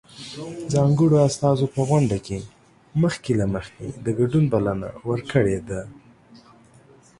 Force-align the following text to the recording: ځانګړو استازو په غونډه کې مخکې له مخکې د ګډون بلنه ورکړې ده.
ځانګړو 0.73 1.17
استازو 1.27 1.65
په 1.75 1.81
غونډه 1.89 2.17
کې 2.25 2.37
مخکې 3.01 3.31
له 3.39 3.45
مخکې 3.55 3.85
د 4.05 4.07
ګډون 4.19 4.45
بلنه 4.53 4.87
ورکړې 5.09 5.57
ده. 5.69 5.81